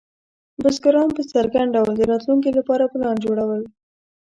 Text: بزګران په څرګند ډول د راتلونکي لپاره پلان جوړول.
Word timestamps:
بزګران 0.61 1.09
په 1.15 1.21
څرګند 1.31 1.69
ډول 1.75 1.93
د 1.97 2.01
راتلونکي 2.11 2.51
لپاره 2.57 2.89
پلان 2.93 3.15
جوړول. 3.25 3.63